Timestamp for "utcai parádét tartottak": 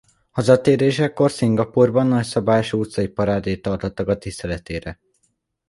2.79-4.07